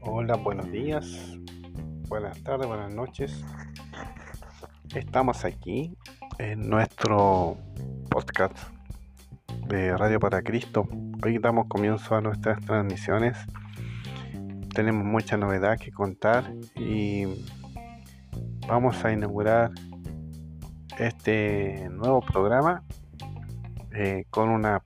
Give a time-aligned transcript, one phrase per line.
[0.00, 1.38] Hola, buenos días,
[2.08, 3.42] buenas tardes, buenas noches.
[4.94, 5.96] Estamos aquí
[6.38, 7.56] en nuestro
[8.10, 8.54] podcast
[9.66, 10.86] de Radio para Cristo.
[11.24, 13.38] Hoy damos comienzo a nuestras transmisiones.
[14.74, 17.24] Tenemos mucha novedad que contar y
[18.68, 19.70] vamos a inaugurar
[20.98, 22.84] este nuevo programa
[23.92, 24.84] eh, con una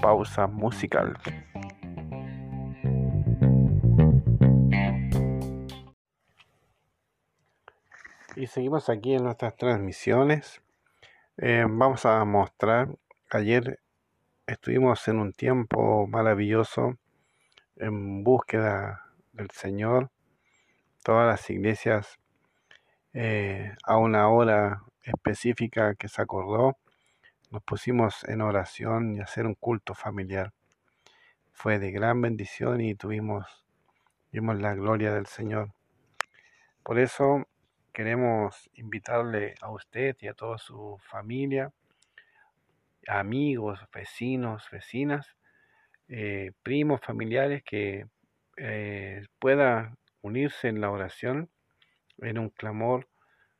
[0.00, 1.16] pausa musical.
[8.36, 10.60] Y seguimos aquí en nuestras transmisiones.
[11.36, 12.88] Eh, vamos a mostrar,
[13.30, 13.80] ayer
[14.46, 16.98] estuvimos en un tiempo maravilloso
[17.76, 20.10] en búsqueda del Señor.
[21.02, 22.18] Todas las iglesias
[23.12, 26.76] eh, a una hora específica que se acordó,
[27.50, 30.52] nos pusimos en oración y hacer un culto familiar.
[31.52, 33.64] Fue de gran bendición y tuvimos,
[34.32, 35.72] vimos la gloria del Señor.
[36.82, 37.46] Por eso
[37.92, 41.72] queremos invitarle a usted y a toda su familia,
[43.06, 45.36] amigos, vecinos, vecinas,
[46.08, 48.06] eh, primos, familiares, que
[48.56, 51.50] eh, pueda unirse en la oración,
[52.18, 53.08] en un clamor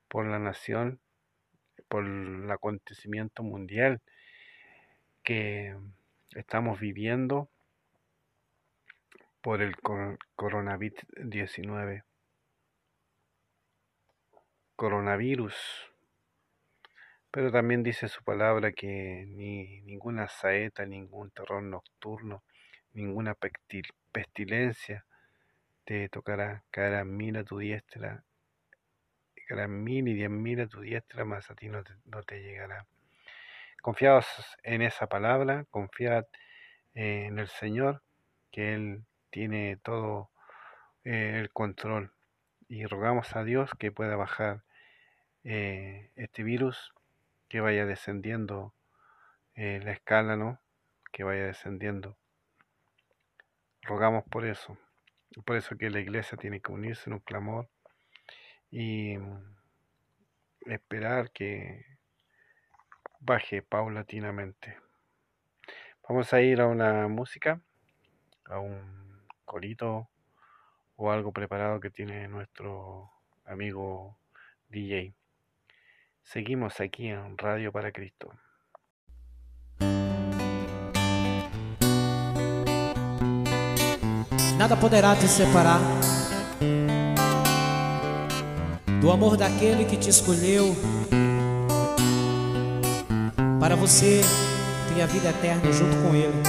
[0.08, 1.00] por la nación,
[1.94, 4.02] por el acontecimiento mundial
[5.22, 5.76] que
[6.34, 7.48] estamos viviendo
[9.40, 9.76] por el
[10.34, 12.02] coronavirus 19
[14.74, 15.54] coronavirus.
[17.30, 22.42] Pero también dice su palabra que ni ninguna saeta, ningún terror nocturno,
[22.92, 23.36] ninguna
[24.10, 25.06] pestilencia
[25.84, 26.64] te tocará.
[26.72, 28.24] Caerá mil a tu diestra,
[29.44, 32.86] caerán mil y diez mil a tu diestra, más a ti no te, llegará.
[33.82, 34.26] Confiados
[34.62, 36.26] en esa palabra, confiad
[36.94, 38.02] en el Señor,
[38.50, 40.30] que Él tiene todo
[41.04, 42.12] eh, el control
[42.68, 44.64] y rogamos a Dios que pueda bajar
[45.44, 46.94] eh, este virus,
[47.48, 48.74] que vaya descendiendo
[49.54, 50.60] eh, la escala, ¿no?
[51.12, 52.16] Que vaya descendiendo.
[53.82, 54.78] Rogamos por eso.
[55.44, 57.68] Por eso que la iglesia tiene que unirse en un clamor
[58.76, 59.16] y
[60.66, 61.86] esperar que
[63.20, 64.76] baje paulatinamente.
[66.08, 67.60] Vamos a ir a una música,
[68.46, 70.08] a un corito
[70.96, 73.12] o algo preparado que tiene nuestro
[73.44, 74.18] amigo
[74.70, 75.14] DJ.
[76.24, 78.32] Seguimos aquí en Radio para Cristo.
[84.58, 86.03] Nada poderá te separar
[89.04, 90.74] do amor daquele que te escolheu
[93.60, 94.22] para você
[94.88, 96.42] ter a vida eterna junto com Ele.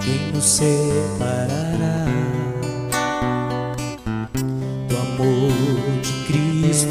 [0.00, 2.04] Quem nos separará?
[5.16, 6.88] amor de Cristo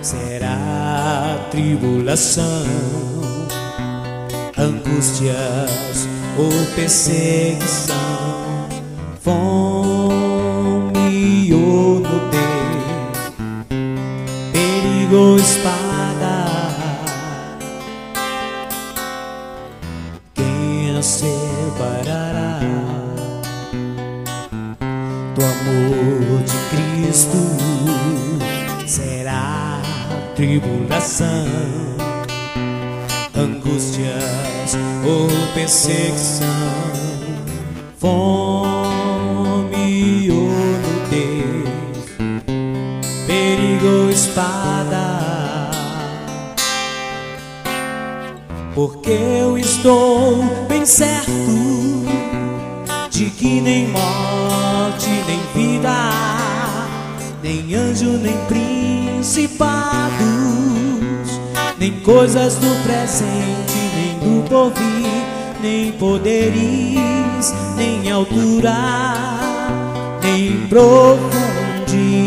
[0.00, 2.44] será tribulação,
[4.56, 6.06] angústias
[6.38, 7.96] ou perseguição,
[9.20, 9.95] fome
[15.06, 16.46] perigo ou espada.
[20.34, 22.60] Quem nos separará?
[25.34, 27.36] do amor de Cristo
[28.86, 29.82] será
[30.34, 31.46] tribulação,
[33.34, 34.74] angústias
[35.04, 36.46] ou perseguição,
[37.98, 38.75] fome
[44.16, 45.70] espada.
[48.74, 51.30] Porque eu estou bem certo
[53.10, 56.10] de que nem morte, nem vida,
[57.42, 60.18] nem anjo, nem principados,
[61.78, 65.24] nem coisas do presente, nem do porvir,
[65.62, 68.74] nem poderes, nem altura,
[70.22, 72.25] nem profundidade,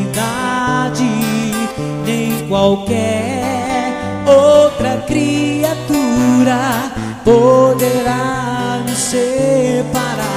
[2.49, 3.93] qualquer
[4.27, 6.91] outra criatura
[7.23, 10.29] poderá nos separar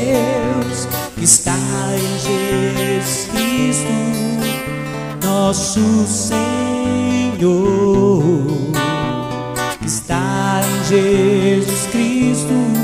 [0.00, 1.56] Deus que está
[1.94, 3.92] em Jesus Cristo,
[5.22, 7.36] nosso Senhor,
[9.80, 12.79] que está em Jesus Cristo.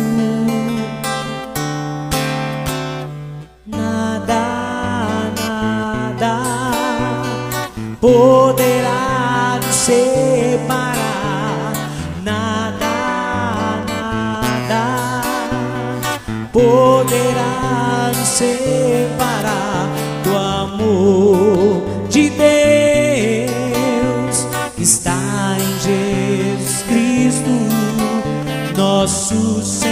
[29.07, 29.87] Nosso Senhor,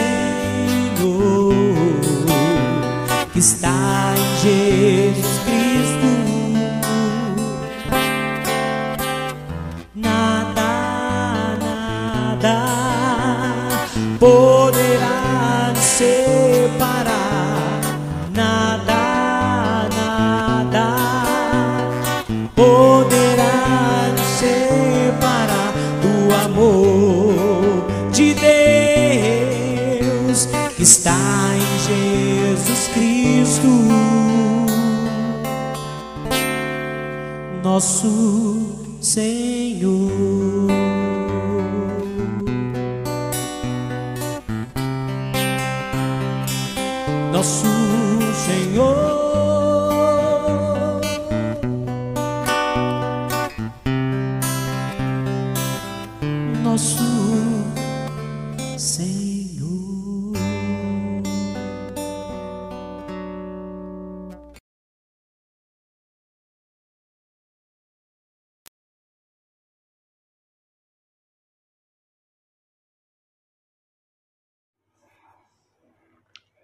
[3.37, 5.03] está em Jesus
[37.74, 38.06] nosso
[39.00, 40.08] Senhor.
[47.32, 47.94] Nosso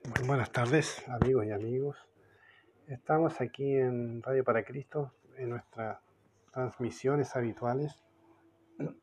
[0.03, 1.97] Buenas tardes, amigos y amigos.
[2.87, 5.99] Estamos aquí en Radio para Cristo, en nuestras
[6.53, 8.03] transmisiones habituales.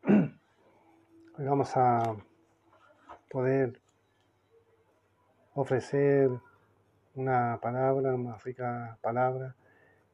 [0.07, 2.15] Hoy vamos a
[3.29, 3.79] poder
[5.53, 6.31] ofrecer
[7.13, 9.55] una palabra, una rica palabra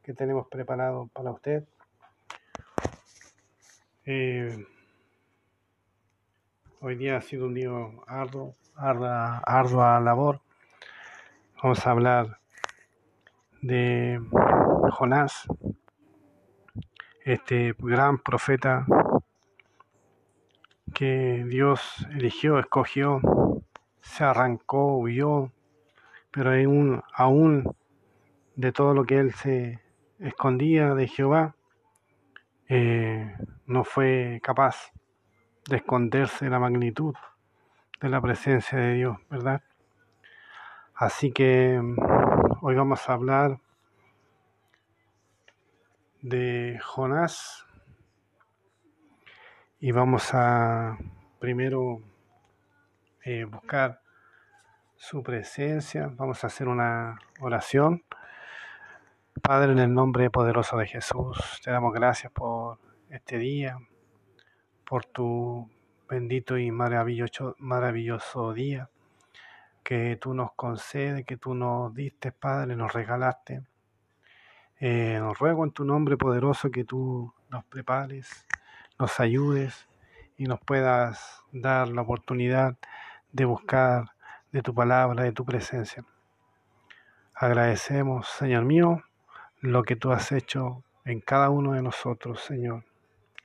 [0.02, 1.64] que tenemos preparado para usted.
[4.04, 4.66] Eh,
[6.82, 7.70] hoy día ha sido un día
[8.06, 10.43] arduo, ardua labor.
[11.64, 12.40] Vamos a hablar
[13.62, 14.20] de
[14.90, 15.48] Jonás,
[17.24, 18.84] este gran profeta
[20.92, 23.22] que Dios eligió, escogió,
[24.02, 25.52] se arrancó, huyó,
[26.30, 27.74] pero aún, aún
[28.56, 29.80] de todo lo que él se
[30.18, 31.56] escondía de Jehová,
[32.68, 34.92] eh, no fue capaz
[35.70, 37.14] de esconderse la magnitud
[38.02, 39.62] de la presencia de Dios, ¿verdad?
[40.96, 41.80] Así que
[42.60, 43.58] hoy vamos a hablar
[46.22, 47.66] de Jonás.
[49.80, 50.96] Y vamos a
[51.40, 52.00] primero
[53.24, 54.02] eh, buscar
[54.94, 58.04] su presencia, vamos a hacer una oración.
[59.42, 62.78] Padre, en el nombre poderoso de Jesús, te damos gracias por
[63.10, 63.78] este día,
[64.88, 65.68] por tu
[66.08, 68.88] bendito y maravilloso, maravilloso día
[69.84, 73.62] que tú nos concedes, que tú nos diste, Padre, nos regalaste.
[74.80, 78.46] Eh, nos ruego en tu nombre poderoso que tú nos prepares,
[78.98, 79.88] nos ayudes
[80.36, 82.76] y nos puedas dar la oportunidad
[83.30, 84.12] de buscar
[84.50, 86.04] de tu palabra, de tu presencia.
[87.34, 89.02] Agradecemos, Señor mío,
[89.60, 92.84] lo que tú has hecho en cada uno de nosotros, Señor.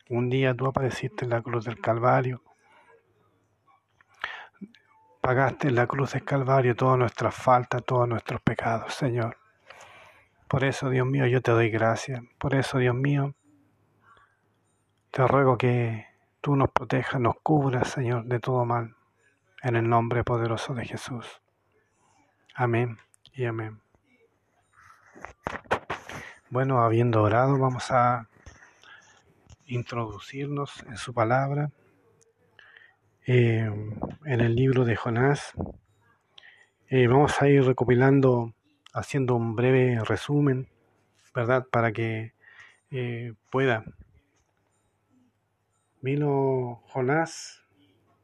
[0.09, 2.41] Un día tú apareciste en la cruz del Calvario.
[5.29, 9.37] Pagaste en la cruz del Calvario todas nuestras faltas, todos nuestros pecados, Señor.
[10.47, 12.23] Por eso, Dios mío, yo te doy gracias.
[12.39, 13.35] Por eso, Dios mío,
[15.11, 16.07] te ruego que
[16.41, 18.95] tú nos protejas, nos cubras, Señor, de todo mal.
[19.61, 21.43] En el nombre poderoso de Jesús.
[22.55, 22.97] Amén
[23.31, 23.83] y amén.
[26.49, 28.27] Bueno, habiendo orado, vamos a
[29.67, 31.69] introducirnos en su palabra.
[33.31, 35.53] En el libro de Jonás.
[36.87, 38.55] Eh, vamos a ir recopilando,
[38.91, 40.67] haciendo un breve resumen,
[41.35, 41.67] ¿verdad?
[41.71, 42.33] Para que
[42.89, 43.83] eh, pueda.
[46.01, 47.61] Vino Jonás,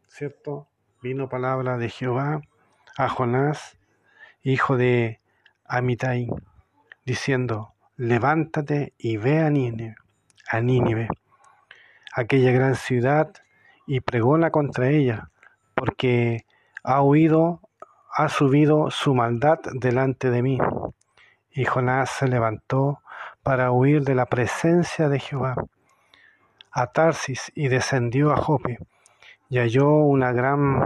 [0.08, 0.68] ¿cierto?
[1.04, 2.42] Vino palabra de Jehová
[2.98, 3.78] a Jonás,
[4.42, 5.20] hijo de
[5.66, 6.30] Amitai,
[7.06, 9.98] diciendo, levántate y ve a Nínive,
[10.50, 11.10] a Nínive,
[12.12, 13.36] aquella gran ciudad,
[13.88, 15.30] y pregona contra ella,
[15.74, 16.46] porque
[16.84, 17.62] ha huido,
[18.12, 20.58] ha subido su maldad delante de mí.
[21.52, 23.02] Y Jonás se levantó
[23.44, 25.56] para huir de la presencia de Jehová
[26.72, 28.80] a Tarsis y descendió a Jope
[29.50, 30.82] y halló una gran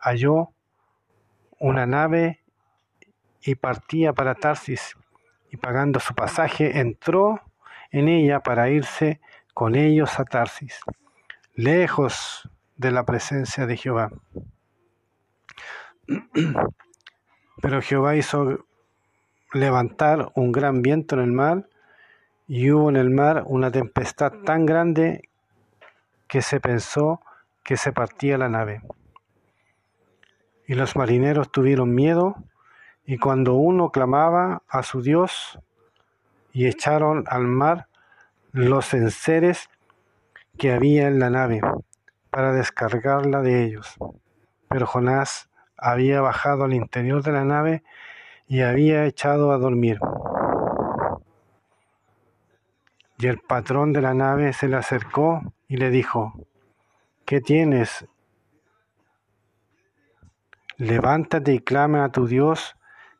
[0.00, 0.50] halló
[1.58, 2.42] una nave
[3.42, 4.94] y partía para Tarsis
[5.50, 7.40] y pagando su pasaje entró
[7.90, 9.20] en ella para irse
[9.54, 10.80] con ellos a Tarsis,
[11.54, 14.10] lejos de la presencia de Jehová.
[17.62, 18.66] Pero Jehová hizo
[19.52, 21.68] levantar un gran viento en el mar,
[22.46, 25.30] y hubo en el mar una tempestad tan grande
[26.26, 27.20] que se pensó
[27.62, 28.82] que se partía la nave.
[30.66, 32.36] Y los marineros tuvieron miedo,
[33.06, 35.58] y cuando uno clamaba a su Dios,
[36.52, 37.88] y echaron al mar
[38.52, 39.70] los enseres
[40.58, 41.60] que había en la nave,
[42.30, 43.96] para descargarla de ellos.
[44.68, 47.82] Pero Jonás había bajado al interior de la nave
[48.46, 49.98] y había echado a dormir.
[53.18, 56.34] Y el patrón de la nave se le acercó y le dijo,
[57.24, 58.06] ¿qué tienes?
[60.76, 62.76] Levántate y clama a tu Dios,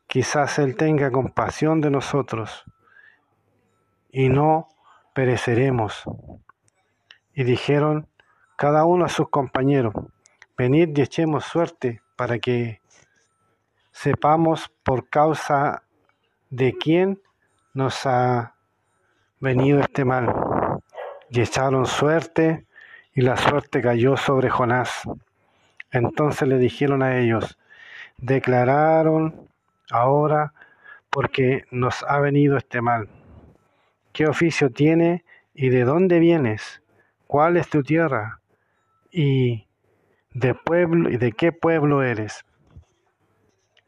[0.07, 2.65] quizás Él tenga compasión de nosotros
[4.11, 4.69] y no
[5.13, 6.03] pereceremos.
[7.35, 8.07] Y dijeron
[8.55, 9.93] cada uno a sus compañeros,
[10.57, 12.81] venid y echemos suerte para que
[13.91, 15.83] sepamos por causa
[16.49, 17.21] de quién
[17.73, 18.55] nos ha
[19.41, 20.33] venido este mal.
[21.29, 22.65] Y echaron suerte,
[23.13, 25.03] y la suerte cayó sobre Jonás.
[25.91, 27.57] Entonces le dijeron a ellos,
[28.17, 29.49] declararon
[29.91, 30.53] ahora
[31.09, 33.09] porque nos ha venido este mal.
[34.13, 35.23] ¿Qué oficio tiene
[35.53, 36.81] y de dónde vienes?
[37.27, 38.39] ¿Cuál es tu tierra?
[39.11, 39.67] ¿Y
[40.33, 42.45] de pueblo y de qué pueblo eres?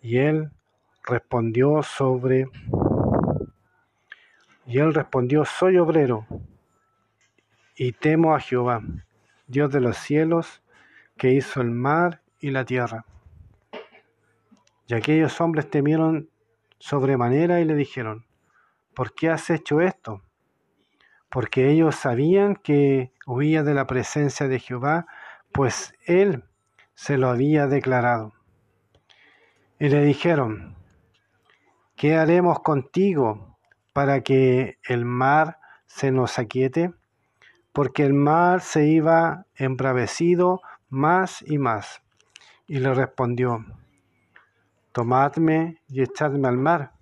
[0.02, 0.52] Y él
[1.04, 2.50] respondió sobre
[4.66, 6.26] y él respondió, soy obrero
[7.76, 8.82] y temo a Jehová,
[9.48, 10.62] Dios de los cielos,
[11.16, 13.06] que hizo el mar y la tierra.
[14.88, 16.30] Y aquellos hombres temieron
[16.80, 18.26] sobremanera y le dijeron,
[18.94, 20.22] ¿por qué has hecho esto?
[21.30, 25.06] Porque ellos sabían que huía de la presencia de Jehová,
[25.52, 26.46] pues él
[26.96, 28.34] se lo había declarado.
[29.80, 30.76] Y le dijeron,
[31.96, 33.60] ¿qué haremos contigo
[33.94, 36.94] para que el mar se nos aquiete?
[37.74, 42.02] Porque el mar se iba embravecido más y más.
[42.66, 43.66] Y le respondió,
[44.94, 46.94] tomadme y echadme al mar,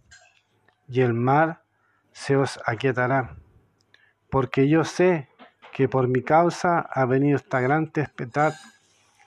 [0.88, 1.64] y el mar
[2.12, 3.38] se os aquietará,
[4.30, 5.30] porque yo sé
[5.76, 8.54] que por mi causa ha venido esta gran tempestad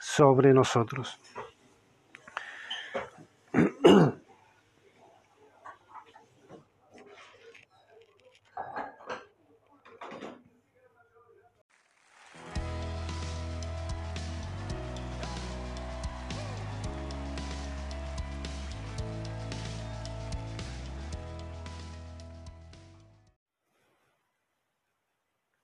[0.01, 1.21] sobre nosotros.